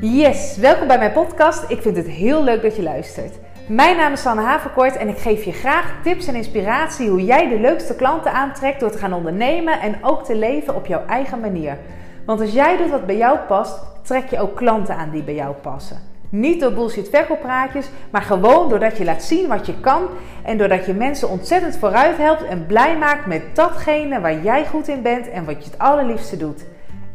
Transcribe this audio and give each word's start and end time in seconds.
Yes, 0.00 0.56
welkom 0.56 0.86
bij 0.86 0.98
mijn 0.98 1.12
podcast. 1.12 1.70
Ik 1.70 1.82
vind 1.82 1.96
het 1.96 2.06
heel 2.06 2.44
leuk 2.44 2.62
dat 2.62 2.76
je 2.76 2.82
luistert. 2.82 3.34
Mijn 3.68 3.96
naam 3.96 4.12
is 4.12 4.20
Sanne 4.20 4.42
Haverkort 4.42 4.96
en 4.96 5.08
ik 5.08 5.18
geef 5.18 5.44
je 5.44 5.52
graag 5.52 5.94
tips 6.02 6.26
en 6.26 6.34
inspiratie 6.34 7.08
hoe 7.08 7.24
jij 7.24 7.48
de 7.48 7.60
leukste 7.60 7.96
klanten 7.96 8.32
aantrekt 8.32 8.80
door 8.80 8.90
te 8.90 8.98
gaan 8.98 9.12
ondernemen 9.12 9.80
en 9.80 10.04
ook 10.04 10.24
te 10.24 10.36
leven 10.36 10.74
op 10.74 10.86
jouw 10.86 11.06
eigen 11.06 11.40
manier. 11.40 11.78
Want 12.26 12.40
als 12.40 12.52
jij 12.52 12.76
doet 12.76 12.90
wat 12.90 13.06
bij 13.06 13.16
jou 13.16 13.38
past, 13.38 13.78
trek 14.02 14.30
je 14.30 14.40
ook 14.40 14.56
klanten 14.56 14.96
aan 14.96 15.10
die 15.10 15.22
bij 15.22 15.34
jou 15.34 15.54
passen. 15.54 15.98
Niet 16.28 16.60
door 16.60 16.72
bullshit 16.72 17.08
verkooppraatjes, 17.08 17.90
maar 18.10 18.22
gewoon 18.22 18.68
doordat 18.68 18.96
je 18.96 19.04
laat 19.04 19.22
zien 19.22 19.48
wat 19.48 19.66
je 19.66 19.80
kan 19.80 20.02
en 20.44 20.58
doordat 20.58 20.86
je 20.86 20.94
mensen 20.94 21.28
ontzettend 21.28 21.76
vooruit 21.76 22.16
helpt 22.16 22.44
en 22.44 22.66
blij 22.66 22.98
maakt 22.98 23.26
met 23.26 23.42
datgene 23.54 24.20
waar 24.20 24.42
jij 24.42 24.66
goed 24.66 24.88
in 24.88 25.02
bent 25.02 25.30
en 25.30 25.44
wat 25.44 25.64
je 25.64 25.70
het 25.70 25.78
allerliefste 25.78 26.36
doet. 26.36 26.64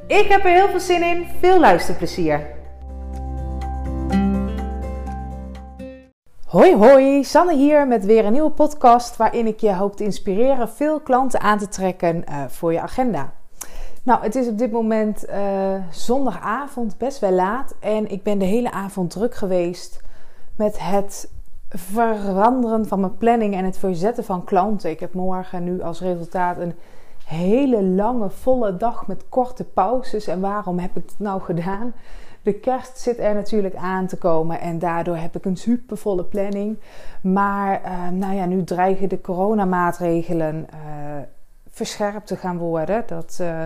Ik 0.08 0.28
heb 0.28 0.44
er 0.44 0.52
heel 0.52 0.70
veel 0.70 0.80
zin 0.80 1.04
in. 1.04 1.26
Veel 1.40 1.60
luisterplezier. 1.60 2.60
Hoi 6.52 6.76
hoi, 6.76 7.24
Sanne 7.24 7.56
hier 7.56 7.88
met 7.88 8.06
weer 8.06 8.26
een 8.26 8.32
nieuwe 8.32 8.52
podcast 8.52 9.18
waarin 9.18 9.48
ik 9.48 9.60
je 9.60 9.76
hoop 9.76 9.96
te 9.96 10.04
inspireren 10.04 10.70
veel 10.70 11.00
klanten 11.00 11.40
aan 11.40 11.58
te 11.58 11.68
trekken 11.68 12.24
uh, 12.30 12.44
voor 12.48 12.74
je 12.74 12.82
agenda. 12.82 13.34
Nou, 14.04 14.24
het 14.24 14.36
is 14.36 14.48
op 14.48 14.58
dit 14.58 14.72
moment 14.72 15.30
uh, 15.30 15.74
zondagavond, 15.92 16.98
best 16.98 17.20
wel 17.20 17.32
laat 17.32 17.76
en 17.80 18.12
ik 18.12 18.24
ben 18.24 18.38
de 18.38 18.46
hele 18.46 18.72
avond 18.72 19.10
druk 19.10 19.36
geweest 19.36 20.04
met 20.56 20.80
het 20.80 21.32
veranderen 21.70 22.88
van 22.88 23.00
mijn 23.00 23.18
planning 23.18 23.54
en 23.54 23.66
het 23.66 23.78
verzetten 23.78 24.24
van 24.24 24.44
klanten. 24.44 24.90
Ik 24.90 25.00
heb 25.00 25.14
morgen 25.14 25.64
nu 25.64 25.82
als 25.82 26.02
resultaat 26.02 26.58
een 26.58 26.74
hele 27.26 27.84
lange, 27.84 28.30
volle 28.30 28.78
dag 28.78 29.08
met 29.08 29.30
korte 29.30 29.64
pauzes. 29.64 30.28
En 30.28 30.40
waarom 30.40 30.80
heb 30.80 30.98
ik 30.98 31.04
het 31.06 31.20
nou 31.20 31.42
gedaan? 31.42 31.94
De 32.44 32.54
kerst 32.54 32.98
zit 32.98 33.20
er 33.20 33.34
natuurlijk 33.34 33.76
aan 33.76 34.08
te 34.08 34.18
komen 34.18 34.60
en 34.60 34.80
daardoor 34.80 35.16
heb 35.16 35.36
ik 35.36 35.46
een 35.46 35.58
supervolle 35.58 36.24
planning. 36.24 36.78
Maar 37.22 37.82
uh, 37.86 38.10
nou 38.10 38.34
ja, 38.34 38.46
nu 38.46 38.64
dreigen 38.64 39.10
de 39.10 39.22
coronamaatregelen 39.22 40.68
uh, 40.74 40.80
verscherpt 41.70 42.28
te 42.28 42.36
gaan 42.36 42.58
worden. 42.58 43.04
Dat, 43.08 43.38
uh, 43.42 43.64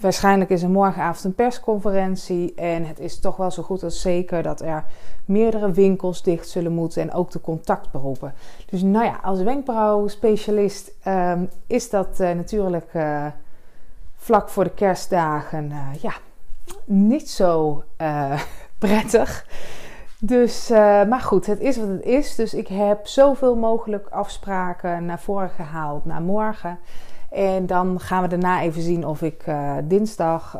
waarschijnlijk 0.00 0.50
is 0.50 0.62
er 0.62 0.70
morgenavond 0.70 1.24
een 1.24 1.34
persconferentie 1.34 2.54
en 2.54 2.86
het 2.86 2.98
is 2.98 3.20
toch 3.20 3.36
wel 3.36 3.50
zo 3.50 3.62
goed 3.62 3.82
als 3.82 4.00
zeker 4.00 4.42
dat 4.42 4.60
er 4.60 4.84
meerdere 5.24 5.70
winkels 5.70 6.22
dicht 6.22 6.48
zullen 6.48 6.72
moeten 6.72 7.02
en 7.02 7.12
ook 7.12 7.30
de 7.30 7.40
contactberoepen. 7.40 8.34
Dus 8.66 8.82
nou 8.82 9.04
ja, 9.04 9.20
als 9.22 9.42
wenkbrauwspecialist 9.42 10.92
um, 11.08 11.48
is 11.66 11.90
dat 11.90 12.18
natuurlijk 12.18 12.90
vlak 14.16 14.48
voor 14.48 14.64
de 14.64 14.74
kerstdagen 14.74 15.72
ja, 16.00 16.12
niet 16.86 17.30
zo 17.30 17.84
uh, 18.00 18.40
prettig. 18.78 19.46
Dus, 20.20 20.70
uh, 20.70 21.04
maar 21.04 21.20
goed, 21.20 21.46
het 21.46 21.60
is 21.60 21.76
wat 21.76 21.88
het 21.88 22.04
is. 22.04 22.34
Dus 22.34 22.54
ik 22.54 22.68
heb 22.68 23.06
zoveel 23.06 23.56
mogelijk 23.56 24.08
afspraken 24.08 25.04
naar 25.04 25.20
voren 25.20 25.50
gehaald, 25.50 26.04
naar 26.04 26.22
morgen. 26.22 26.78
En 27.30 27.66
dan 27.66 28.00
gaan 28.00 28.22
we 28.22 28.28
daarna 28.28 28.60
even 28.60 28.82
zien 28.82 29.06
of 29.06 29.22
ik 29.22 29.46
uh, 29.46 29.74
dinsdag 29.84 30.56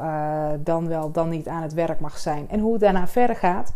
dan 0.59 0.89
wel, 0.89 1.11
dan 1.11 1.29
niet 1.29 1.49
aan 1.49 1.63
het 1.63 1.75
werk 1.75 2.01
mag 2.01 2.19
zijn. 2.19 2.49
En 2.51 2.61
hoe 2.61 2.73
het 2.73 2.81
daarna 2.81 3.07
verder 3.07 3.37
gaat. 3.37 3.73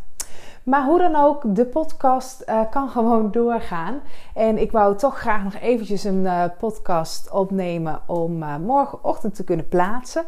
Maar 0.63 0.85
hoe 0.85 0.99
dan 0.99 1.17
ook, 1.17 1.55
de 1.55 1.65
podcast 1.65 2.45
kan 2.71 2.89
gewoon 2.89 3.31
doorgaan. 3.31 4.01
En 4.35 4.59
ik 4.59 4.73
wou 4.73 4.97
toch 4.97 5.19
graag 5.19 5.45
nog 5.45 5.55
eventjes 5.55 6.05
een 6.05 6.29
podcast 6.59 7.31
opnemen 7.31 8.01
om 8.07 8.39
morgenochtend 8.61 9.35
te 9.35 9.45
kunnen 9.45 9.69
plaatsen. 9.69 10.25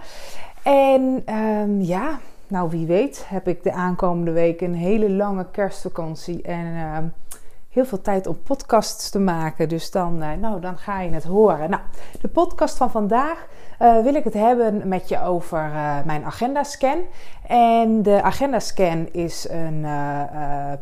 En 0.68 1.34
um, 1.34 1.80
ja, 1.80 2.18
nou 2.46 2.70
wie 2.70 2.86
weet 2.86 3.24
heb 3.28 3.48
ik 3.48 3.62
de 3.62 3.72
aankomende 3.72 4.30
week 4.30 4.60
een 4.60 4.74
hele 4.74 5.10
lange 5.10 5.46
kerstvakantie 5.50 6.42
en 6.42 6.66
uh, 6.66 6.98
heel 7.68 7.84
veel 7.84 8.00
tijd 8.00 8.26
om 8.26 8.42
podcasts 8.42 9.10
te 9.10 9.18
maken. 9.18 9.68
Dus 9.68 9.90
dan, 9.90 10.22
uh, 10.22 10.32
nou, 10.40 10.60
dan 10.60 10.78
ga 10.78 11.00
je 11.00 11.10
het 11.10 11.24
horen. 11.24 11.70
Nou, 11.70 11.82
de 12.20 12.28
podcast 12.28 12.76
van 12.76 12.90
vandaag 12.90 13.46
uh, 13.82 14.02
wil 14.02 14.14
ik 14.14 14.24
het 14.24 14.34
hebben 14.34 14.88
met 14.88 15.08
je 15.08 15.22
over 15.22 15.70
mijn 16.04 16.24
agenda 16.24 16.62
scan. 16.62 16.98
En 17.46 18.02
de 18.02 18.22
agenda 18.22 18.58
scan 18.58 19.08
is 19.12 19.48
een 19.50 19.86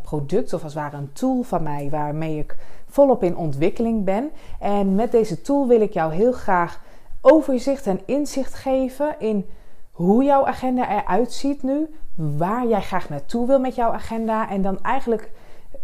product 0.02 0.52
of 0.52 0.62
als 0.62 0.74
het 0.74 0.82
ware 0.82 0.96
een 0.96 1.12
tool 1.12 1.42
van 1.42 1.62
mij 1.62 1.88
waarmee 1.90 2.38
ik 2.38 2.56
volop 2.88 3.22
in 3.22 3.36
ontwikkeling 3.36 4.04
ben. 4.04 4.30
En 4.60 4.94
met 4.94 5.12
deze 5.12 5.42
tool 5.42 5.66
wil 5.66 5.80
ik 5.80 5.92
jou 5.92 6.12
heel 6.12 6.32
graag 6.32 6.80
overzicht 7.20 7.86
en 7.86 8.00
inzicht 8.04 8.54
geven 8.54 9.14
in 9.18 9.46
hoe 9.96 10.24
jouw 10.24 10.46
agenda 10.46 10.90
eruit 10.90 11.32
ziet 11.32 11.62
nu, 11.62 11.94
waar 12.14 12.66
jij 12.66 12.80
graag 12.80 13.08
naartoe 13.08 13.46
wil 13.46 13.60
met 13.60 13.74
jouw 13.74 13.92
agenda 13.92 14.50
en 14.50 14.62
dan 14.62 14.82
eigenlijk 14.82 15.30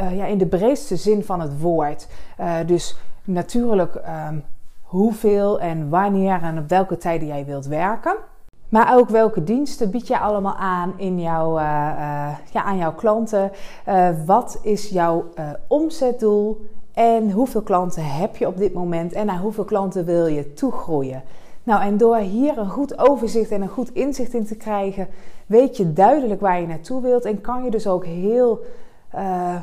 uh, 0.00 0.16
ja, 0.16 0.24
in 0.24 0.38
de 0.38 0.46
breedste 0.46 0.96
zin 0.96 1.24
van 1.24 1.40
het 1.40 1.60
woord. 1.60 2.08
Uh, 2.40 2.56
dus 2.66 2.96
natuurlijk 3.24 3.94
um, 4.28 4.44
hoeveel 4.80 5.60
en 5.60 5.88
wanneer 5.88 6.42
en 6.42 6.58
op 6.58 6.68
welke 6.68 6.96
tijden 6.96 7.28
jij 7.28 7.44
wilt 7.44 7.66
werken. 7.66 8.16
Maar 8.68 8.96
ook 8.96 9.08
welke 9.08 9.44
diensten 9.44 9.90
bied 9.90 10.06
je 10.06 10.18
allemaal 10.18 10.56
aan 10.56 10.94
in 10.96 11.20
jouw, 11.20 11.58
uh, 11.58 11.62
ja, 12.52 12.62
aan 12.64 12.76
jouw 12.76 12.94
klanten? 12.94 13.50
wat 14.26 14.58
is 14.62 14.88
jouw 14.88 15.24
omzetdoel? 15.66 16.66
En 16.92 17.30
hoeveel 17.30 17.62
klanten 17.62 18.04
heb 18.04 18.36
je 18.36 18.46
op 18.46 18.56
dit 18.56 18.72
moment? 18.72 19.12
En 19.12 19.26
naar 19.26 19.38
hoeveel 19.38 19.64
klanten 19.64 20.04
wil 20.04 20.26
je 20.26 20.52
toegroeien? 20.52 21.22
Nou, 21.62 21.82
en 21.82 21.96
door 21.96 22.16
hier 22.16 22.58
een 22.58 22.70
goed 22.70 22.98
overzicht 22.98 23.50
en 23.50 23.62
een 23.62 23.68
goed 23.68 23.94
inzicht 23.94 24.34
in 24.34 24.46
te 24.46 24.56
krijgen, 24.56 25.08
weet 25.46 25.76
je 25.76 25.92
duidelijk 25.92 26.40
waar 26.40 26.60
je 26.60 26.66
naartoe 26.66 27.02
wilt 27.02 27.24
en 27.24 27.40
kan 27.40 27.64
je 27.64 27.70
dus 27.70 27.86
ook 27.86 28.04
heel, 28.04 28.64
uh, 29.14 29.60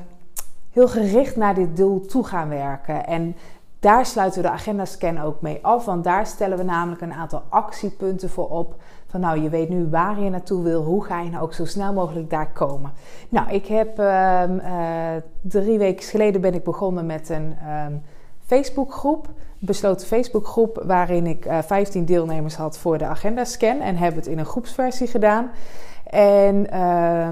heel 0.71 0.87
gericht 0.87 1.35
naar 1.35 1.55
dit 1.55 1.77
doel 1.77 2.05
toe 2.05 2.23
gaan 2.23 2.49
werken. 2.49 3.07
En 3.07 3.35
daar 3.79 4.05
sluiten 4.05 4.41
we 4.41 4.47
de 4.47 4.53
agenda 4.53 4.85
scan 4.85 5.21
ook 5.21 5.41
mee 5.41 5.59
af, 5.61 5.85
want 5.85 6.03
daar 6.03 6.25
stellen 6.25 6.57
we 6.57 6.63
namelijk 6.63 7.01
een 7.01 7.13
aantal 7.13 7.43
actiepunten 7.49 8.29
voor 8.29 8.49
op. 8.49 8.75
Van 9.07 9.19
nou, 9.19 9.41
je 9.41 9.49
weet 9.49 9.69
nu 9.69 9.89
waar 9.89 10.19
je 10.19 10.29
naartoe 10.29 10.63
wil, 10.63 10.83
hoe 10.83 11.03
ga 11.03 11.21
je 11.21 11.29
nou 11.29 11.43
ook 11.43 11.53
zo 11.53 11.65
snel 11.65 11.93
mogelijk 11.93 12.29
daar 12.29 12.51
komen. 12.51 12.91
Nou, 13.29 13.49
ik 13.49 13.65
heb 13.65 13.99
uh, 13.99 14.43
uh, 14.47 15.21
drie 15.41 15.77
weken 15.77 16.05
geleden 16.05 16.41
ben 16.41 16.53
ik 16.53 16.63
begonnen 16.63 17.05
met 17.05 17.29
een 17.29 17.55
um, 17.87 18.01
Facebookgroep 18.45 19.27
besloten 19.59 20.07
Facebookgroep 20.07 20.83
waarin 20.85 21.27
ik 21.27 21.45
uh, 21.45 21.57
eh, 21.57 21.63
15 21.63 22.05
deelnemers 22.05 22.55
had 22.55 22.77
voor 22.77 22.97
de 22.97 23.05
agenda 23.05 23.43
scan 23.43 23.79
en 23.79 23.95
heb 23.95 24.15
het 24.15 24.27
in 24.27 24.39
een 24.39 24.45
groepsversie 24.45 25.07
gedaan. 25.07 25.51
En 26.05 26.67
uh, 26.73 27.27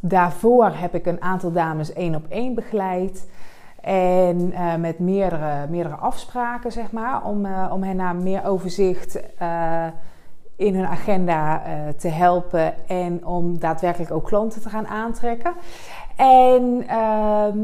daarvoor 0.00 0.70
heb 0.74 0.94
ik 0.94 1.06
een 1.06 1.22
aantal 1.22 1.52
dames 1.52 1.92
één 1.92 2.14
op 2.14 2.24
één 2.28 2.54
begeleid. 2.54 3.28
En 3.80 4.52
uh, 4.52 4.74
met 4.74 4.98
meerdere, 4.98 5.66
meerdere 5.68 5.94
afspraken, 5.94 6.72
zeg 6.72 6.92
maar, 6.92 7.24
om, 7.24 7.46
uh, 7.46 7.70
om 7.72 7.82
hen 7.82 7.96
naar 7.96 8.16
meer 8.16 8.44
overzicht 8.44 9.20
in 10.56 10.74
hun 10.74 10.86
agenda 10.86 11.62
te 11.96 12.08
helpen 12.08 12.88
en 12.88 13.26
om 13.26 13.58
daadwerkelijk 13.58 14.10
ook 14.10 14.24
klanten 14.24 14.62
te 14.62 14.68
gaan 14.68 14.86
aantrekken. 14.86 15.52
En 16.16 16.84
ehm, 16.86 17.58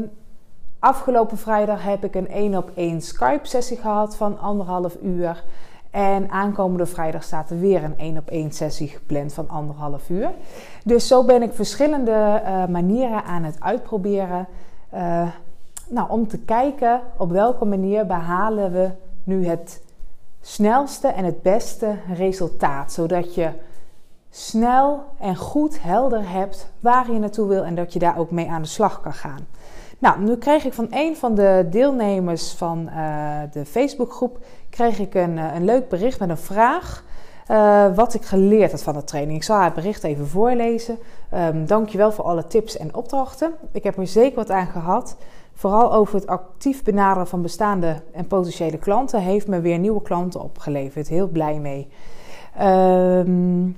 Afgelopen 0.79 1.37
vrijdag 1.37 1.83
heb 1.83 2.03
ik 2.03 2.15
een 2.15 2.29
één 2.29 2.57
op 2.57 2.71
één 2.75 3.01
Skype 3.01 3.47
sessie 3.47 3.77
gehad 3.77 4.15
van 4.15 4.39
anderhalf 4.39 4.97
uur. 5.01 5.43
En 5.91 6.29
aankomende 6.29 6.85
vrijdag 6.85 7.23
staat 7.23 7.49
er 7.49 7.59
weer 7.59 7.83
een 7.83 7.97
één 7.97 8.17
op 8.17 8.29
één 8.29 8.51
sessie 8.51 8.87
gepland 8.87 9.33
van 9.33 9.49
anderhalf 9.49 10.09
uur. 10.09 10.29
Dus 10.83 11.07
zo 11.07 11.23
ben 11.23 11.41
ik 11.41 11.53
verschillende 11.53 12.41
uh, 12.43 12.65
manieren 12.65 13.23
aan 13.23 13.43
het 13.43 13.55
uitproberen. 13.59 14.47
Uh, 14.93 15.27
nou, 15.89 16.09
om 16.09 16.27
te 16.27 16.37
kijken 16.37 17.01
op 17.17 17.31
welke 17.31 17.65
manier 17.65 18.05
behalen 18.05 18.71
we 18.71 18.89
nu 19.23 19.47
het 19.47 19.81
snelste 20.41 21.07
en 21.07 21.25
het 21.25 21.41
beste 21.41 21.95
resultaat. 22.13 22.91
Zodat 22.91 23.35
je 23.35 23.49
snel 24.29 25.03
en 25.19 25.35
goed 25.35 25.81
helder 25.81 26.29
hebt 26.29 26.71
waar 26.79 27.11
je 27.11 27.19
naartoe 27.19 27.47
wil 27.47 27.63
en 27.63 27.75
dat 27.75 27.93
je 27.93 27.99
daar 27.99 28.17
ook 28.17 28.31
mee 28.31 28.49
aan 28.49 28.61
de 28.61 28.67
slag 28.67 29.01
kan 29.01 29.13
gaan. 29.13 29.47
Nou, 29.99 30.21
nu 30.21 30.35
kreeg 30.35 30.65
ik 30.65 30.73
van 30.73 30.87
een 30.89 31.15
van 31.15 31.35
de 31.35 31.67
deelnemers 31.69 32.53
van 32.53 32.89
uh, 32.89 33.39
de 33.51 33.65
Facebookgroep 33.65 34.39
kreeg 34.69 34.99
ik 34.99 35.13
een, 35.13 35.37
eh, 35.37 35.55
een 35.55 35.65
leuk 35.65 35.89
bericht 35.89 36.19
met 36.19 36.29
een 36.29 36.37
vraag. 36.37 37.05
Uh, 37.51 37.95
wat 37.95 38.13
ik 38.13 38.25
geleerd 38.25 38.71
had 38.71 38.83
van 38.83 38.93
de 38.93 39.03
training. 39.03 39.37
Ik 39.37 39.43
zal 39.43 39.61
het 39.61 39.73
bericht 39.73 40.03
even 40.03 40.27
voorlezen. 40.27 40.97
Um, 41.33 41.65
dankjewel 41.65 42.11
voor 42.11 42.25
alle 42.25 42.47
tips 42.47 42.77
en 42.77 42.95
opdrachten. 42.95 43.51
Ik 43.71 43.83
heb 43.83 43.97
er 43.97 44.07
zeker 44.07 44.35
wat 44.35 44.49
aan 44.49 44.67
gehad. 44.67 45.17
Vooral 45.53 45.93
over 45.93 46.15
het 46.15 46.27
actief 46.27 46.83
benaderen 46.83 47.27
van 47.27 47.41
bestaande 47.41 48.01
en 48.13 48.27
potentiële 48.27 48.77
klanten 48.77 49.21
heeft 49.21 49.47
me 49.47 49.59
weer 49.59 49.79
nieuwe 49.79 50.01
klanten 50.01 50.41
opgeleverd. 50.41 51.07
Heel 51.07 51.27
blij 51.27 51.59
mee. 51.59 51.87
Um, 52.61 53.77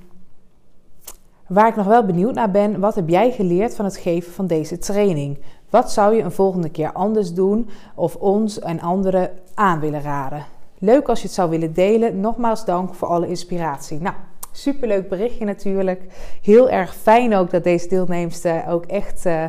waar 1.46 1.68
ik 1.68 1.76
nog 1.76 1.86
wel 1.86 2.04
benieuwd 2.04 2.34
naar 2.34 2.50
ben, 2.50 2.80
wat 2.80 2.94
heb 2.94 3.08
jij 3.08 3.32
geleerd 3.32 3.74
van 3.74 3.84
het 3.84 3.96
geven 3.96 4.32
van 4.32 4.46
deze 4.46 4.78
training? 4.78 5.38
Wat 5.70 5.92
zou 5.92 6.14
je 6.14 6.22
een 6.22 6.32
volgende 6.32 6.70
keer 6.70 6.92
anders 6.92 7.34
doen 7.34 7.68
of 7.94 8.16
ons 8.16 8.58
en 8.58 8.80
anderen 8.80 9.30
aan 9.54 9.80
willen 9.80 10.02
raden? 10.02 10.44
Leuk 10.78 11.08
als 11.08 11.20
je 11.20 11.26
het 11.26 11.34
zou 11.34 11.50
willen 11.50 11.72
delen. 11.72 12.20
Nogmaals 12.20 12.64
dank 12.64 12.94
voor 12.94 13.08
alle 13.08 13.28
inspiratie. 13.28 14.00
Nou, 14.00 14.14
Superleuk 14.52 15.08
berichtje 15.08 15.44
natuurlijk. 15.44 16.02
Heel 16.42 16.70
erg 16.70 16.94
fijn 16.94 17.34
ook 17.34 17.50
dat 17.50 17.64
deze 17.64 17.88
deelnemster 17.88 18.68
ook 18.68 18.84
echt 18.84 19.26
uh, 19.26 19.44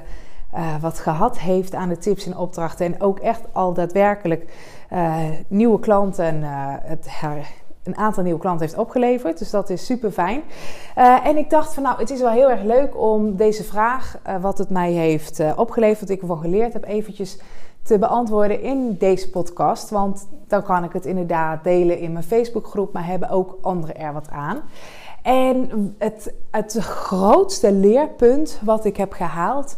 wat 0.82 1.00
gehad 1.00 1.40
heeft 1.40 1.76
aan 1.76 1.90
de 1.90 1.98
tips 1.98 2.26
en 2.26 2.38
opdrachten. 2.38 2.86
En 2.86 3.02
ook 3.02 3.20
echt 3.20 3.42
al 3.52 3.74
daadwerkelijk 3.74 4.54
uh, 4.94 5.16
nieuwe 5.48 5.80
klanten, 5.80 6.40
het 6.84 7.08
een 7.83 7.98
aantal 7.98 8.24
nieuwe 8.24 8.39
klanten 8.39 8.66
heeft 8.66 8.78
opgeleverd. 8.78 9.39
Dus 9.39 9.50
dat 9.50 9.69
is 9.69 9.86
super 9.86 10.12
fijn. 10.12 10.42
en 11.24 11.38
ik 11.38 11.50
dacht 11.50 11.74
van 11.74 11.83
nou, 11.83 12.00
het 12.00 12.10
is 12.10 12.19
wel 12.19 12.30
heel 12.30 12.50
erg 12.50 12.63
leuk 12.63 12.98
om 12.98 13.36
deze 13.36 13.63
vraag, 13.63 14.18
wat 14.42 14.57
het 14.57 14.69
mij 14.69 14.92
heeft 14.92 15.44
opgeleverd, 15.56 16.00
wat 16.00 16.10
ik 16.10 16.22
ervan 16.22 16.39
geleerd 16.39 16.74
heb, 16.74 16.86
eventjes 16.86 17.39
te 17.83 18.00
beantwoorden 18.00 18.62
in 18.62 18.95
deze 18.98 19.30
podcast. 19.30 19.89
Want 19.89 20.28
dan 20.48 20.63
kan 20.63 20.83
ik 20.83 20.94
het 20.94 21.06
inderdaad 21.06 21.63
delen 21.63 22.00
in 22.00 22.12
mijn 22.12 22.24
Facebookgroep, 22.24 22.94
maar 22.94 23.06
hebben 23.06 23.30
ook 23.30 23.57
anderen 23.62 23.98
er 23.98 24.13
wat 24.13 24.30
aan. 24.30 24.62
En 25.22 25.95
het, 25.98 26.34
het 26.51 26.77
grootste 26.80 27.72
leerpunt 27.72 28.60
wat 28.63 28.86
ik 28.86 28.98
heb 28.98 29.13
gehaald 29.13 29.77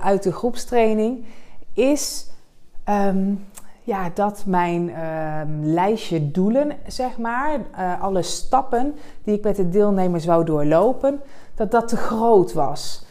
uit 0.00 0.22
de 0.22 0.32
groepstraining 0.32 1.24
is 1.72 2.30
um, 2.88 3.46
ja, 3.82 4.10
dat 4.14 4.42
mijn 4.46 4.82
um, 4.82 5.64
lijstje 5.64 6.30
doelen, 6.30 6.72
zeg 6.86 7.18
maar, 7.18 7.58
uh, 7.58 8.02
alle 8.02 8.22
stappen 8.22 8.94
die 9.24 9.36
ik 9.36 9.42
met 9.42 9.56
de 9.56 9.68
deelnemers 9.68 10.24
wou 10.24 10.44
doorlopen, 10.44 11.20
dat 11.54 11.70
dat 11.70 11.88
te 11.88 11.96
groot 11.96 12.52
was. 12.52 13.04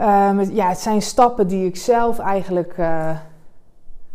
Um, 0.00 0.40
ja, 0.40 0.68
het 0.68 0.78
zijn 0.78 1.02
stappen 1.02 1.46
die 1.46 1.66
ik 1.66 1.76
zelf 1.76 2.18
eigenlijk. 2.18 2.76
Uh, 2.78 3.10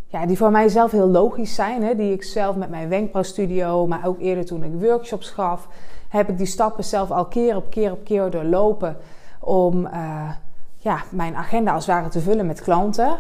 ja, 0.08 0.26
die 0.26 0.38
voor 0.38 0.52
mij 0.52 0.70
zelf 0.70 0.92
heel 0.92 1.08
logisch 1.08 1.56
zijn. 1.56 1.84
Hè? 1.84 1.96
Die 1.96 2.14
ik 2.14 2.24
zelf 2.24 2.56
met 2.56 2.70
mijn 2.70 2.90
wenkbrauwstudio, 2.90 3.88
maar 3.88 4.06
ook 4.06 4.20
eerder 4.20 4.46
toen 4.46 4.64
ik 4.64 4.72
workshops 4.82 5.30
gaf, 5.30 5.68
heb 6.10 6.30
ik 6.30 6.38
die 6.38 6.46
stappen 6.46 6.84
zelf 6.84 7.12
al 7.12 7.26
keer 7.26 7.56
op 7.56 7.70
keer 7.70 7.92
op 7.92 8.04
keer 8.04 8.30
doorlopen 8.30 8.98
om 9.40 9.86
uh, 9.86 10.30
ja, 10.76 10.98
mijn 11.10 11.36
agenda 11.36 11.74
als 11.74 11.86
het 11.86 11.96
ware 11.96 12.10
te 12.10 12.20
vullen 12.20 12.46
met 12.46 12.62
klanten. 12.62 13.18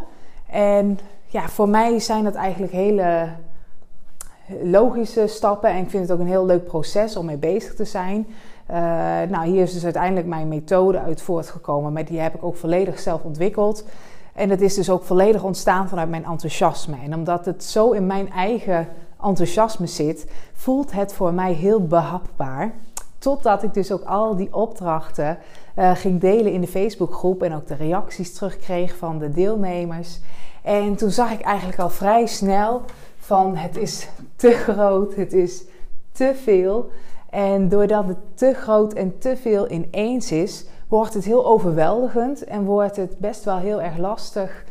En 0.49 0.99
ja, 1.29 1.47
voor 1.47 1.69
mij 1.69 1.99
zijn 1.99 2.23
dat 2.23 2.35
eigenlijk 2.35 2.73
hele 2.73 3.29
logische 4.63 5.27
stappen. 5.27 5.69
En 5.69 5.83
ik 5.83 5.89
vind 5.89 6.03
het 6.03 6.11
ook 6.11 6.19
een 6.19 6.27
heel 6.27 6.45
leuk 6.45 6.65
proces 6.65 7.15
om 7.15 7.25
mee 7.25 7.37
bezig 7.37 7.75
te 7.75 7.85
zijn. 7.85 8.27
Uh, 8.71 8.75
nou, 9.29 9.45
hier 9.45 9.61
is 9.61 9.73
dus 9.73 9.83
uiteindelijk 9.83 10.27
mijn 10.27 10.47
methode 10.47 10.99
uit 10.99 11.21
voortgekomen. 11.21 11.93
Maar 11.93 12.05
die 12.05 12.19
heb 12.19 12.35
ik 12.35 12.43
ook 12.43 12.55
volledig 12.55 12.99
zelf 12.99 13.23
ontwikkeld. 13.23 13.85
En 14.33 14.49
het 14.49 14.61
is 14.61 14.73
dus 14.73 14.89
ook 14.89 15.03
volledig 15.03 15.43
ontstaan 15.43 15.89
vanuit 15.89 16.09
mijn 16.09 16.25
enthousiasme. 16.25 16.95
En 17.03 17.13
omdat 17.13 17.45
het 17.45 17.63
zo 17.63 17.91
in 17.91 18.05
mijn 18.05 18.31
eigen 18.31 18.87
enthousiasme 19.23 19.87
zit, 19.87 20.31
voelt 20.53 20.91
het 20.91 21.13
voor 21.13 21.33
mij 21.33 21.53
heel 21.53 21.87
behapbaar. 21.87 22.73
Totdat 23.17 23.63
ik 23.63 23.73
dus 23.73 23.91
ook 23.91 24.03
al 24.03 24.35
die 24.35 24.53
opdrachten 24.53 25.37
uh, 25.77 25.91
ging 25.95 26.19
delen 26.19 26.51
in 26.51 26.61
de 26.61 26.67
Facebookgroep 26.67 27.43
en 27.43 27.55
ook 27.55 27.67
de 27.67 27.75
reacties 27.75 28.33
terugkreeg 28.33 28.95
van 28.95 29.19
de 29.19 29.29
deelnemers. 29.29 30.19
En 30.69 30.95
toen 30.95 31.09
zag 31.09 31.31
ik 31.31 31.41
eigenlijk 31.41 31.79
al 31.79 31.89
vrij 31.89 32.25
snel 32.25 32.81
van 33.19 33.55
het 33.55 33.77
is 33.77 34.09
te 34.35 34.51
groot, 34.51 35.15
het 35.15 35.33
is 35.33 35.63
te 36.11 36.33
veel. 36.43 36.89
En 37.29 37.69
doordat 37.69 38.07
het 38.07 38.17
te 38.33 38.53
groot 38.53 38.93
en 38.93 39.17
te 39.17 39.37
veel 39.37 39.71
ineens 39.71 40.31
is, 40.31 40.65
wordt 40.87 41.13
het 41.13 41.23
heel 41.23 41.45
overweldigend 41.45 42.43
en 42.43 42.63
wordt 42.63 42.95
het 42.95 43.17
best 43.17 43.43
wel 43.43 43.57
heel 43.57 43.81
erg 43.81 43.97
lastig 43.97 44.63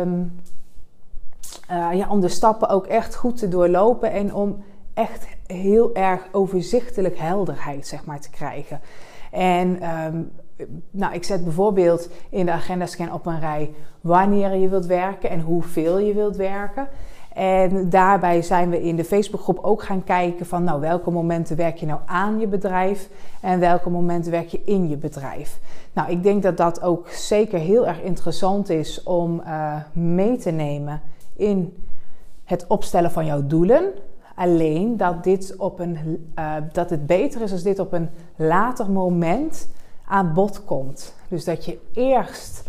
um, 0.00 0.40
uh, 1.70 1.88
ja, 1.92 2.08
om 2.08 2.20
de 2.20 2.28
stappen 2.28 2.68
ook 2.68 2.86
echt 2.86 3.14
goed 3.14 3.36
te 3.36 3.48
doorlopen 3.48 4.10
en 4.10 4.34
om 4.34 4.64
echt 4.94 5.26
heel 5.46 5.94
erg 5.94 6.28
overzichtelijk 6.32 7.18
helderheid 7.18 7.86
zeg 7.86 8.04
maar, 8.04 8.20
te 8.20 8.30
krijgen. 8.30 8.80
En 9.30 9.90
um, 10.04 10.30
nou, 10.90 11.14
ik 11.14 11.24
zet 11.24 11.44
bijvoorbeeld 11.44 12.08
in 12.30 12.46
de 12.46 12.52
agenda 12.52 12.86
scan 12.86 13.12
op 13.12 13.26
een 13.26 13.40
rij 13.40 13.70
wanneer 14.00 14.54
je 14.54 14.68
wilt 14.68 14.86
werken 14.86 15.30
en 15.30 15.40
hoeveel 15.40 15.98
je 15.98 16.14
wilt 16.14 16.36
werken. 16.36 16.88
En 17.36 17.90
daarbij 17.90 18.42
zijn 18.42 18.70
we 18.70 18.82
in 18.82 18.96
de 18.96 19.04
Facebookgroep 19.04 19.58
ook 19.62 19.82
gaan 19.82 20.04
kijken 20.04 20.46
van 20.46 20.64
nou 20.64 20.80
welke 20.80 21.10
momenten 21.10 21.56
werk 21.56 21.76
je 21.76 21.86
nou 21.86 22.00
aan 22.06 22.40
je 22.40 22.46
bedrijf 22.46 23.08
en 23.40 23.60
welke 23.60 23.90
momenten 23.90 24.30
werk 24.30 24.48
je 24.48 24.60
in 24.64 24.88
je 24.88 24.96
bedrijf. 24.96 25.58
Nou, 25.92 26.10
ik 26.10 26.22
denk 26.22 26.42
dat 26.42 26.56
dat 26.56 26.82
ook 26.82 27.08
zeker 27.08 27.58
heel 27.58 27.86
erg 27.86 28.02
interessant 28.02 28.68
is 28.68 29.02
om 29.02 29.40
uh, 29.46 29.74
mee 29.92 30.36
te 30.36 30.50
nemen 30.50 31.00
in 31.34 31.76
het 32.44 32.66
opstellen 32.66 33.10
van 33.10 33.26
jouw 33.26 33.46
doelen. 33.46 33.92
Alleen 34.34 34.96
dat, 34.96 35.24
dit 35.24 35.54
op 35.56 35.80
een, 35.80 35.98
uh, 36.38 36.54
dat 36.72 36.90
het 36.90 37.06
beter 37.06 37.42
is 37.42 37.52
als 37.52 37.62
dit 37.62 37.78
op 37.78 37.92
een 37.92 38.08
later 38.36 38.90
moment 38.90 39.68
aan 40.06 40.32
bod 40.34 40.64
komt. 40.64 41.14
Dus 41.28 41.44
dat 41.44 41.64
je 41.64 41.78
eerst 41.92 42.62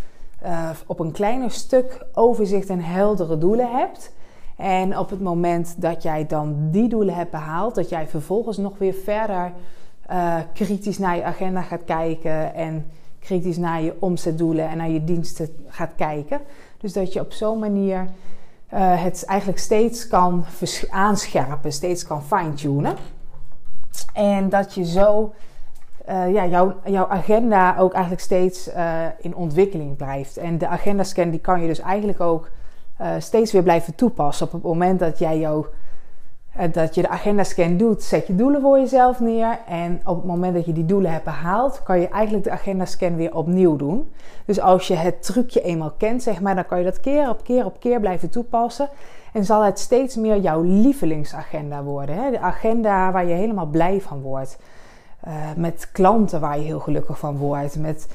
uh, 0.44 0.70
op 0.86 1.00
een 1.00 1.12
kleiner 1.12 1.52
stuk 1.52 2.06
overzicht 2.14 2.70
en 2.70 2.80
heldere 2.80 3.38
doelen 3.38 3.72
hebt. 3.72 4.16
En 4.56 4.98
op 4.98 5.10
het 5.10 5.22
moment 5.22 5.82
dat 5.82 6.04
jij 6.04 6.26
dan 6.26 6.72
die 6.72 6.90
doelen 6.90 7.16
hebt 7.16 7.32
behaald, 7.32 7.76
dat 7.76 7.90
jij 7.90 8.08
vervolgens 8.08 8.58
nog 8.58 8.78
weer 8.78 8.94
verder 8.94 9.52
uh, 10.12 10.36
kritisch 10.54 10.98
naar 10.98 11.16
je 11.16 11.24
agenda 11.24 11.62
gaat 11.62 11.84
kijken 11.86 12.54
en 12.54 12.86
kritisch 13.20 13.58
naar 13.58 13.82
je 13.82 13.96
omzetdoelen 14.00 14.70
en 14.70 14.78
naar 14.78 14.90
je 14.90 15.04
diensten 15.04 15.50
gaat 15.68 15.92
kijken. 15.96 16.42
Dus 16.78 16.94
dat 16.94 17.14
je 17.14 17.20
op 17.20 17.32
zo'n 17.32 17.60
manier 17.60 18.08
uh, 18.74 19.04
het 19.04 19.26
eigenlijk 19.26 19.60
steeds 19.60 20.08
kan 20.08 20.46
aanscherpen, 20.90 21.72
steeds 21.72 22.04
kan 22.04 22.24
fine-tunen. 22.24 22.96
En 24.14 24.50
dat 24.50 24.74
je 24.74 24.86
zo 24.86 25.34
uh, 26.10 26.34
ja, 26.34 26.46
jouw, 26.46 26.76
jouw 26.86 27.08
agenda 27.08 27.78
ook 27.78 27.94
eigenlijk 27.94 28.24
steeds 28.24 28.68
uh, 28.68 29.02
in 29.20 29.36
ontwikkeling 29.36 29.96
blijft. 29.96 30.38
En 30.38 30.58
de 30.58 30.68
agenda 30.68 31.04
scan 31.04 31.30
die 31.30 31.40
kan 31.40 31.62
je 31.62 31.68
dus 31.68 31.80
eigenlijk 31.80 32.20
ook 32.20 32.50
uh, 33.02 33.08
steeds 33.18 33.52
weer 33.52 33.64
blijven 33.64 33.96
toepassen. 33.96 34.46
Op 34.46 34.52
het 34.52 34.62
moment 34.64 35.00
dat 35.00 35.20
jij 35.20 35.40
jou, 35.40 35.66
dat 36.72 36.96
je 36.96 37.02
de 37.02 37.10
agenda 37.10 37.44
scan 37.44 37.78
doet, 37.78 38.04
zet 38.04 38.28
je 38.28 38.36
doelen 38.36 38.62
voor 38.62 38.80
jezelf 38.80 39.20
neer. 39.20 39.60
En 39.68 40.02
op 40.06 40.16
het 40.16 40.26
moment 40.26 40.54
dat 40.54 40.66
je 40.66 40.74
die 40.74 40.86
doelen 40.86 41.12
hebt 41.12 41.24
behaald, 41.24 41.84
kan 41.84 42.00
je 42.00 42.08
eigenlijk 42.08 42.44
de 42.44 42.52
agenda 42.52 42.86
scan 42.86 43.16
weer 43.16 43.36
opnieuw 43.36 43.76
doen. 43.76 44.12
Dus 44.46 44.60
als 44.60 44.88
je 44.88 44.96
het 44.96 45.24
trucje 45.24 45.62
eenmaal 45.62 45.94
kent, 45.98 46.24
zeg 46.24 46.42
maar, 46.42 46.56
dan 46.56 46.66
kan 46.66 46.78
je 46.78 46.84
dat 46.84 47.00
keer 47.00 47.30
op 47.30 47.44
keer 47.44 47.66
op 47.66 47.80
keer 47.80 48.00
blijven 48.00 48.30
toepassen. 48.30 48.90
En 49.34 49.46
zal 49.46 49.64
het 49.64 49.80
steeds 49.80 50.16
meer 50.16 50.40
jouw 50.40 50.62
lievelingsagenda 50.62 51.84
worden. 51.84 52.16
Hè? 52.16 52.32
De 52.32 52.40
agenda 52.40 53.12
waar 53.12 53.26
je 53.26 53.34
helemaal 53.34 53.66
blij 53.66 54.02
van 54.02 54.22
wordt. 54.22 54.58
Uh, 55.28 55.34
met 55.56 55.90
klanten 55.92 56.40
waar 56.40 56.58
je 56.58 56.64
heel 56.64 56.80
gelukkig 56.80 57.20
van 57.20 57.38
wordt. 57.38 57.80
Met 57.80 58.08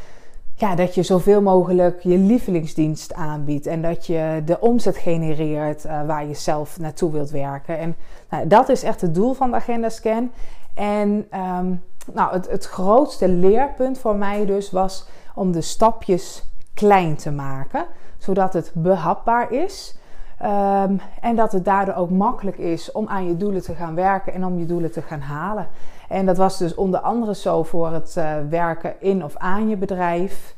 ja, 0.54 0.74
dat 0.74 0.94
je 0.94 1.02
zoveel 1.02 1.42
mogelijk 1.42 2.00
je 2.02 2.18
lievelingsdienst 2.18 3.14
aanbiedt. 3.14 3.66
En 3.66 3.82
dat 3.82 4.06
je 4.06 4.42
de 4.44 4.60
omzet 4.60 4.96
genereert 4.96 5.84
uh, 5.84 6.06
waar 6.06 6.26
je 6.26 6.34
zelf 6.34 6.78
naartoe 6.78 7.12
wilt 7.12 7.30
werken. 7.30 7.78
En 7.78 7.96
nou, 8.30 8.46
dat 8.46 8.68
is 8.68 8.82
echt 8.82 9.00
het 9.00 9.14
doel 9.14 9.32
van 9.32 9.50
de 9.50 9.56
Agenda 9.56 9.88
Scan. 9.88 10.30
En 10.74 11.26
um, 11.58 11.82
nou, 12.12 12.32
het, 12.32 12.50
het 12.50 12.64
grootste 12.66 13.28
leerpunt 13.28 13.98
voor 13.98 14.16
mij 14.16 14.46
dus 14.46 14.70
was 14.70 15.06
om 15.34 15.52
de 15.52 15.60
stapjes 15.60 16.44
klein 16.74 17.16
te 17.16 17.30
maken. 17.30 17.86
Zodat 18.18 18.52
het 18.52 18.70
behapbaar 18.74 19.52
is. 19.52 19.96
Um, 20.42 21.00
en 21.20 21.36
dat 21.36 21.52
het 21.52 21.64
daardoor 21.64 21.94
ook 21.94 22.10
makkelijk 22.10 22.58
is 22.58 22.92
om 22.92 23.08
aan 23.08 23.26
je 23.26 23.36
doelen 23.36 23.62
te 23.62 23.74
gaan 23.74 23.94
werken 23.94 24.32
en 24.32 24.44
om 24.44 24.58
je 24.58 24.66
doelen 24.66 24.92
te 24.92 25.02
gaan 25.02 25.20
halen. 25.20 25.68
En 26.12 26.26
dat 26.26 26.36
was 26.36 26.58
dus 26.58 26.74
onder 26.74 27.00
andere 27.00 27.34
zo 27.34 27.62
voor 27.62 27.92
het 27.92 28.14
uh, 28.18 28.34
werken 28.50 28.94
in 29.00 29.24
of 29.24 29.36
aan 29.36 29.68
je 29.68 29.76
bedrijf. 29.76 30.54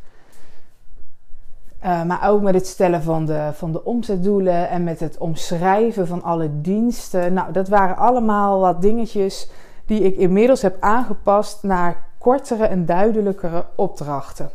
Uh, 1.84 2.04
maar 2.04 2.28
ook 2.28 2.42
met 2.42 2.54
het 2.54 2.66
stellen 2.66 3.02
van 3.02 3.26
de, 3.26 3.50
van 3.52 3.72
de 3.72 3.84
omzetdoelen 3.84 4.68
en 4.68 4.84
met 4.84 5.00
het 5.00 5.18
omschrijven 5.18 6.06
van 6.06 6.22
alle 6.22 6.60
diensten. 6.60 7.32
Nou, 7.32 7.52
dat 7.52 7.68
waren 7.68 7.96
allemaal 7.96 8.60
wat 8.60 8.82
dingetjes 8.82 9.50
die 9.86 10.00
ik 10.00 10.16
inmiddels 10.16 10.62
heb 10.62 10.76
aangepast 10.80 11.62
naar 11.62 12.06
kortere 12.18 12.66
en 12.66 12.86
duidelijkere 12.86 13.64
opdrachten. 13.74 14.50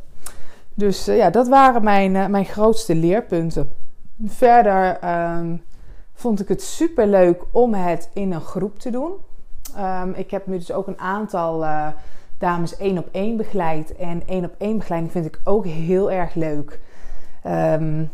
Dus 0.73 1.07
uh, 1.07 1.17
ja, 1.17 1.29
dat 1.29 1.47
waren 1.47 1.83
mijn, 1.83 2.31
mijn 2.31 2.45
grootste 2.45 2.95
leerpunten. 2.95 3.71
Verder 4.25 4.99
um, 5.37 5.63
vond 6.13 6.39
ik 6.39 6.47
het 6.47 6.61
super 6.61 7.07
leuk 7.07 7.43
om 7.51 7.73
het 7.73 8.09
in 8.13 8.31
een 8.31 8.41
groep 8.41 8.79
te 8.79 8.89
doen. 8.89 9.11
Um, 9.77 10.13
ik 10.13 10.31
heb 10.31 10.47
nu 10.47 10.57
dus 10.57 10.71
ook 10.71 10.87
een 10.87 10.99
aantal 10.99 11.63
uh, 11.63 11.87
dames 12.37 12.77
één 12.77 12.97
op 12.97 13.07
één 13.11 13.37
begeleid. 13.37 13.95
En 13.95 14.21
één 14.27 14.45
op 14.45 14.55
één 14.57 14.77
begeleiding 14.77 15.11
vind 15.11 15.25
ik 15.25 15.39
ook 15.43 15.65
heel 15.65 16.11
erg 16.11 16.33
leuk. 16.33 16.79
Um, 17.47 18.11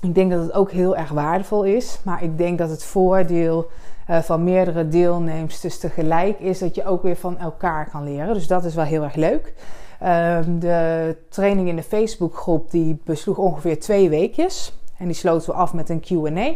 ik 0.00 0.14
denk 0.14 0.30
dat 0.30 0.42
het 0.42 0.52
ook 0.52 0.70
heel 0.70 0.96
erg 0.96 1.10
waardevol 1.10 1.64
is. 1.64 2.00
Maar 2.04 2.22
ik 2.22 2.38
denk 2.38 2.58
dat 2.58 2.70
het 2.70 2.84
voordeel 2.84 3.70
uh, 4.10 4.18
van 4.18 4.44
meerdere 4.44 4.88
deelnemers 4.88 5.78
tegelijk 5.78 6.40
is 6.40 6.58
dat 6.58 6.74
je 6.74 6.84
ook 6.84 7.02
weer 7.02 7.16
van 7.16 7.38
elkaar 7.38 7.90
kan 7.90 8.04
leren. 8.04 8.34
Dus 8.34 8.46
dat 8.46 8.64
is 8.64 8.74
wel 8.74 8.84
heel 8.84 9.02
erg 9.02 9.14
leuk. 9.14 9.54
Um, 10.02 10.58
de 10.58 11.16
training 11.28 11.68
in 11.68 11.76
de 11.76 11.82
Facebookgroep 11.82 12.70
die 12.70 13.00
besloeg 13.04 13.38
ongeveer 13.38 13.80
twee 13.80 14.08
weekjes. 14.08 14.78
En 14.98 15.06
die 15.06 15.14
sloten 15.14 15.50
we 15.50 15.56
af 15.56 15.74
met 15.74 15.88
een 15.88 16.00
QA. 16.00 16.52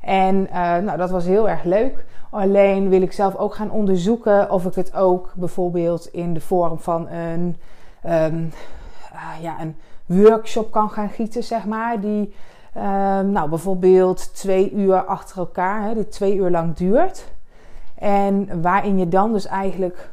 En 0.00 0.36
uh, 0.36 0.76
nou, 0.76 0.96
dat 0.96 1.10
was 1.10 1.24
heel 1.24 1.48
erg 1.48 1.62
leuk 1.62 2.04
Alleen 2.34 2.88
wil 2.88 3.02
ik 3.02 3.12
zelf 3.12 3.36
ook 3.36 3.54
gaan 3.54 3.70
onderzoeken 3.70 4.50
of 4.50 4.64
ik 4.64 4.74
het 4.74 4.94
ook 4.94 5.32
bijvoorbeeld 5.34 6.06
in 6.06 6.34
de 6.34 6.40
vorm 6.40 6.78
van 6.78 7.08
een, 7.08 7.56
um, 8.06 8.52
ja, 9.40 9.60
een 9.60 9.76
workshop 10.06 10.70
kan 10.70 10.90
gaan 10.90 11.08
gieten, 11.08 11.42
zeg 11.42 11.64
maar. 11.64 12.00
Die 12.00 12.34
um, 12.76 13.30
nou, 13.30 13.48
bijvoorbeeld 13.48 14.34
twee 14.34 14.72
uur 14.72 15.04
achter 15.04 15.38
elkaar, 15.38 15.82
hè, 15.82 15.94
die 15.94 16.08
twee 16.08 16.36
uur 16.36 16.50
lang 16.50 16.76
duurt. 16.76 17.32
En 17.94 18.62
waarin 18.62 18.98
je 18.98 19.08
dan 19.08 19.32
dus 19.32 19.46
eigenlijk 19.46 20.10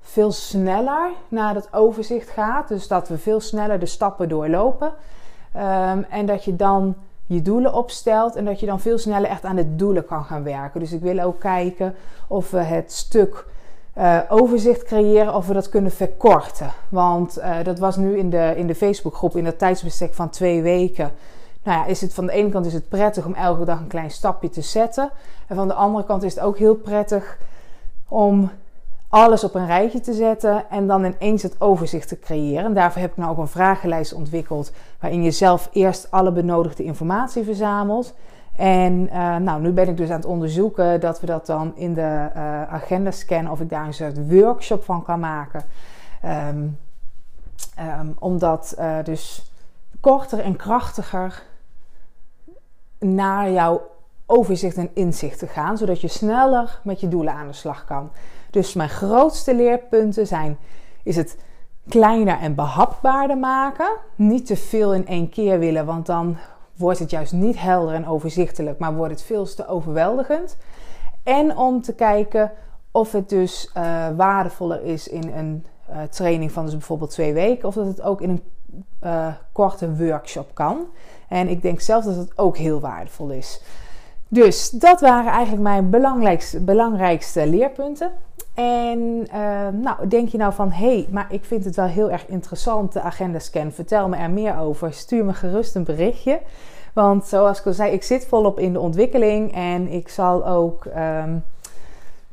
veel 0.00 0.32
sneller 0.32 1.10
naar 1.28 1.54
dat 1.54 1.68
overzicht 1.72 2.28
gaat. 2.28 2.68
Dus 2.68 2.88
dat 2.88 3.08
we 3.08 3.18
veel 3.18 3.40
sneller 3.40 3.78
de 3.78 3.86
stappen 3.86 4.28
doorlopen. 4.28 4.92
Um, 5.56 6.06
en 6.10 6.26
dat 6.26 6.44
je 6.44 6.56
dan 6.56 6.94
je 7.28 7.42
doelen 7.42 7.74
opstelt 7.74 8.36
en 8.36 8.44
dat 8.44 8.60
je 8.60 8.66
dan 8.66 8.80
veel 8.80 8.98
sneller 8.98 9.30
echt 9.30 9.44
aan 9.44 9.56
de 9.56 9.76
doelen 9.76 10.06
kan 10.06 10.24
gaan 10.24 10.42
werken. 10.42 10.80
Dus 10.80 10.92
ik 10.92 11.00
wil 11.00 11.20
ook 11.20 11.40
kijken 11.40 11.94
of 12.28 12.50
we 12.50 12.58
het 12.58 12.92
stuk 12.92 13.44
uh, 13.98 14.18
overzicht 14.28 14.82
creëren, 14.82 15.34
of 15.34 15.46
we 15.46 15.52
dat 15.52 15.68
kunnen 15.68 15.90
verkorten. 15.90 16.72
Want 16.88 17.38
uh, 17.38 17.56
dat 17.62 17.78
was 17.78 17.96
nu 17.96 18.18
in 18.18 18.30
de, 18.30 18.54
in 18.56 18.66
de 18.66 18.74
Facebookgroep 18.74 19.36
in 19.36 19.44
dat 19.44 19.58
tijdsbestek 19.58 20.14
van 20.14 20.30
twee 20.30 20.62
weken. 20.62 21.12
Nou 21.62 21.78
ja, 21.78 21.86
is 21.86 22.00
het 22.00 22.14
van 22.14 22.26
de 22.26 22.32
ene 22.32 22.48
kant 22.48 22.66
is 22.66 22.72
het 22.72 22.88
prettig 22.88 23.26
om 23.26 23.34
elke 23.34 23.64
dag 23.64 23.78
een 23.78 23.86
klein 23.86 24.10
stapje 24.10 24.50
te 24.50 24.62
zetten. 24.62 25.10
En 25.46 25.56
van 25.56 25.68
de 25.68 25.74
andere 25.74 26.04
kant 26.04 26.22
is 26.22 26.34
het 26.34 26.44
ook 26.44 26.58
heel 26.58 26.74
prettig 26.74 27.38
om 28.08 28.50
alles 29.08 29.44
op 29.44 29.54
een 29.54 29.66
rijtje 29.66 30.00
te 30.00 30.12
zetten 30.12 30.70
en 30.70 30.86
dan 30.86 31.04
ineens 31.04 31.42
het 31.42 31.60
overzicht 31.60 32.08
te 32.08 32.18
creëren. 32.18 32.64
En 32.64 32.74
daarvoor 32.74 33.00
heb 33.00 33.10
ik 33.10 33.16
nou 33.16 33.30
ook 33.30 33.38
een 33.38 33.48
vragenlijst 33.48 34.12
ontwikkeld 34.12 34.72
waarin 35.00 35.22
je 35.22 35.30
zelf 35.30 35.68
eerst 35.72 36.10
alle 36.10 36.32
benodigde 36.32 36.84
informatie 36.84 37.44
verzamelt. 37.44 38.14
En 38.56 38.92
uh, 38.92 39.36
nou, 39.36 39.60
nu 39.60 39.70
ben 39.70 39.88
ik 39.88 39.96
dus 39.96 40.08
aan 40.08 40.16
het 40.16 40.24
onderzoeken 40.24 41.00
dat 41.00 41.20
we 41.20 41.26
dat 41.26 41.46
dan 41.46 41.72
in 41.76 41.94
de 41.94 42.30
uh, 42.36 42.72
agenda 42.72 43.10
scannen 43.10 43.52
of 43.52 43.60
ik 43.60 43.68
daar 43.68 43.86
een 43.86 43.94
soort 43.94 44.30
workshop 44.30 44.84
van 44.84 45.02
kan 45.02 45.20
maken. 45.20 45.64
Um, 46.24 46.78
um, 47.78 48.16
om 48.18 48.38
dat 48.38 48.74
uh, 48.78 48.96
dus 49.04 49.52
korter 50.00 50.38
en 50.38 50.56
krachtiger 50.56 51.42
naar 52.98 53.50
jouw 53.50 53.80
overzicht 54.26 54.76
en 54.76 54.90
inzicht 54.94 55.38
te 55.38 55.46
gaan, 55.46 55.78
zodat 55.78 56.00
je 56.00 56.08
sneller 56.08 56.80
met 56.84 57.00
je 57.00 57.08
doelen 57.08 57.32
aan 57.32 57.46
de 57.46 57.52
slag 57.52 57.84
kan. 57.84 58.10
Dus 58.50 58.74
mijn 58.74 58.88
grootste 58.88 59.54
leerpunten 59.54 60.26
zijn: 60.26 60.58
is 61.02 61.16
het 61.16 61.36
kleiner 61.88 62.38
en 62.38 62.54
behapbaarder 62.54 63.38
maken. 63.38 63.88
Niet 64.14 64.46
te 64.46 64.56
veel 64.56 64.94
in 64.94 65.06
één 65.06 65.28
keer 65.28 65.58
willen, 65.58 65.86
want 65.86 66.06
dan 66.06 66.36
wordt 66.76 66.98
het 66.98 67.10
juist 67.10 67.32
niet 67.32 67.60
helder 67.60 67.94
en 67.94 68.06
overzichtelijk, 68.06 68.78
maar 68.78 68.94
wordt 68.94 69.12
het 69.12 69.22
veel 69.22 69.44
te 69.44 69.68
overweldigend. 69.68 70.56
En 71.22 71.56
om 71.56 71.82
te 71.82 71.94
kijken 71.94 72.52
of 72.90 73.12
het 73.12 73.28
dus 73.28 73.70
uh, 73.76 74.06
waardevoller 74.16 74.84
is 74.84 75.08
in 75.08 75.32
een 75.32 75.66
uh, 75.90 76.02
training 76.02 76.52
van 76.52 76.64
dus 76.64 76.72
bijvoorbeeld 76.74 77.10
twee 77.10 77.32
weken, 77.32 77.68
of 77.68 77.74
dat 77.74 77.86
het 77.86 78.02
ook 78.02 78.20
in 78.20 78.30
een 78.30 78.42
uh, 79.04 79.26
korte 79.52 79.96
workshop 79.96 80.54
kan. 80.54 80.86
En 81.28 81.48
ik 81.48 81.62
denk 81.62 81.80
zelf 81.80 82.04
dat 82.04 82.16
het 82.16 82.38
ook 82.38 82.56
heel 82.56 82.80
waardevol 82.80 83.30
is. 83.30 83.62
Dus 84.28 84.70
dat 84.70 85.00
waren 85.00 85.32
eigenlijk 85.32 85.62
mijn 85.62 85.90
belangrijkste, 85.90 86.60
belangrijkste 86.60 87.46
leerpunten. 87.46 88.10
En 88.54 88.98
uh, 89.34 89.68
nou, 89.82 90.08
denk 90.08 90.28
je 90.28 90.38
nou 90.38 90.52
van, 90.52 90.70
hé, 90.70 90.86
hey, 90.86 91.08
maar 91.10 91.26
ik 91.30 91.44
vind 91.44 91.64
het 91.64 91.76
wel 91.76 91.86
heel 91.86 92.10
erg 92.10 92.26
interessant, 92.26 92.92
de 92.92 93.00
agenda 93.00 93.38
scan. 93.38 93.72
Vertel 93.72 94.08
me 94.08 94.16
er 94.16 94.30
meer 94.30 94.58
over. 94.58 94.92
Stuur 94.92 95.24
me 95.24 95.32
gerust 95.32 95.74
een 95.74 95.84
berichtje. 95.84 96.40
Want 96.92 97.26
zoals 97.26 97.58
ik 97.58 97.66
al 97.66 97.72
zei, 97.72 97.92
ik 97.92 98.02
zit 98.02 98.26
volop 98.26 98.58
in 98.58 98.72
de 98.72 98.80
ontwikkeling. 98.80 99.54
En 99.54 99.88
ik 99.88 100.08
zal 100.08 100.46
ook, 100.46 100.84
um, 100.84 101.44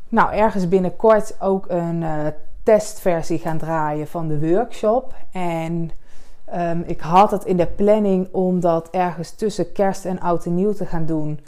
nou, 0.10 0.34
ergens 0.34 0.68
binnenkort 0.68 1.36
ook 1.42 1.66
een 1.68 2.02
uh, 2.02 2.26
testversie 2.64 3.40
gaan 3.40 3.58
draaien 3.58 4.08
van 4.08 4.28
de 4.28 4.50
workshop. 4.50 5.14
En 5.32 5.92
um, 6.56 6.84
ik 6.88 7.00
had 7.00 7.32
het 7.32 7.46
in 7.46 7.58
de 7.58 7.68
planning 7.68 8.28
om 8.32 8.60
dat 8.60 8.90
ergens 8.90 9.32
tussen 9.32 9.72
kerst 9.72 10.06
en 10.06 10.20
oud 10.20 10.46
en 10.46 10.56
nieuw 10.56 10.74
te 10.74 10.86
gaan 10.86 11.06
doen. 11.06 11.40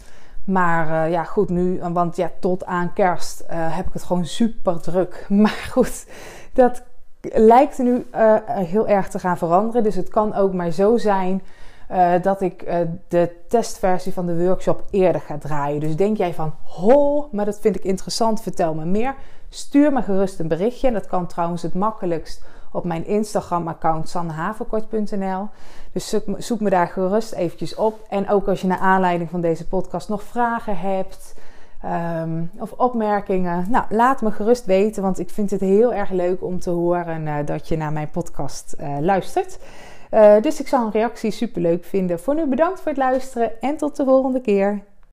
Maar 0.47 1.05
uh, 1.05 1.11
ja, 1.11 1.23
goed, 1.23 1.49
nu, 1.49 1.79
want 1.91 2.15
ja, 2.15 2.31
tot 2.39 2.65
aan 2.65 2.93
kerst 2.93 3.41
uh, 3.41 3.47
heb 3.75 3.87
ik 3.87 3.93
het 3.93 4.03
gewoon 4.03 4.25
super 4.25 4.81
druk. 4.81 5.25
Maar 5.43 5.67
goed, 5.71 6.07
dat 6.53 6.83
lijkt 7.21 7.77
nu 7.77 8.05
heel 8.47 8.87
erg 8.87 9.09
te 9.09 9.19
gaan 9.19 9.37
veranderen. 9.37 9.83
Dus 9.83 9.95
het 9.95 10.09
kan 10.09 10.33
ook 10.33 10.53
maar 10.53 10.71
zo 10.71 10.97
zijn 10.97 11.41
dat 12.21 12.41
ik 12.41 12.65
de 13.07 13.35
testversie 13.47 14.13
van 14.13 14.25
de 14.25 14.45
workshop 14.45 14.83
eerder 14.89 15.21
ga 15.21 15.37
draaien. 15.37 15.79
Dus 15.79 15.95
denk 15.95 16.17
jij 16.17 16.33
van, 16.33 16.53
ho, 16.63 17.27
maar 17.31 17.45
dat 17.45 17.59
vind 17.59 17.75
ik 17.75 17.83
interessant, 17.83 18.41
vertel 18.41 18.73
me 18.73 18.85
meer. 18.85 19.15
Stuur 19.49 19.93
me 19.93 20.01
gerust 20.01 20.39
een 20.39 20.47
berichtje. 20.47 20.91
Dat 20.91 21.07
kan 21.07 21.27
trouwens 21.27 21.61
het 21.61 21.73
makkelijkst 21.73 22.43
op 22.71 22.83
mijn 22.83 23.05
Instagram-account 23.05 24.09
sannehavenkort.nl. 24.09 25.47
Dus 25.91 26.15
zoek, 26.37 26.59
me 26.59 26.69
daar 26.69 26.87
gerust 26.87 27.33
eventjes 27.33 27.75
op. 27.75 28.05
En 28.09 28.29
ook 28.29 28.47
als 28.47 28.61
je 28.61 28.67
naar 28.67 28.77
aanleiding 28.77 29.29
van 29.29 29.41
deze 29.41 29.67
podcast 29.67 30.09
nog 30.09 30.23
vragen 30.23 30.77
hebt 30.77 31.35
um, 31.85 32.51
of 32.59 32.71
opmerkingen, 32.71 33.65
nou, 33.69 33.85
laat 33.89 34.21
me 34.21 34.31
gerust 34.31 34.65
weten, 34.65 35.03
want 35.03 35.19
ik 35.19 35.29
vind 35.29 35.51
het 35.51 35.61
heel 35.61 35.93
erg 35.93 36.09
leuk 36.09 36.43
om 36.43 36.59
te 36.59 36.69
horen 36.69 37.21
uh, 37.21 37.35
dat 37.45 37.67
je 37.67 37.77
naar 37.77 37.91
mijn 37.91 38.09
podcast 38.09 38.75
uh, 38.79 38.97
luistert. 38.99 39.59
Uh, 40.11 40.41
dus 40.41 40.59
ik 40.59 40.67
zou 40.67 40.85
een 40.85 40.91
reactie 40.91 41.31
super 41.31 41.61
leuk 41.61 41.85
vinden. 41.85 42.19
Voor 42.19 42.35
nu 42.35 42.45
bedankt 42.45 42.79
voor 42.79 42.91
het 42.91 42.97
luisteren 42.97 43.61
en 43.61 43.77
tot 43.77 43.95
de 43.95 44.03
volgende 44.03 44.41
keer. 44.41 44.83